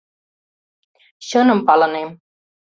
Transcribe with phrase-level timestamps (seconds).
[1.27, 2.09] —Чыным палынем.